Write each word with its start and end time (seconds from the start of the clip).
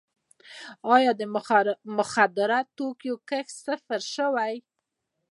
آیا 0.95 1.11
د 1.19 1.21
مخدره 1.99 2.59
توکو 2.75 3.13
کښت 3.29 3.55
صفر 3.65 3.99
شوی؟ 4.15 4.53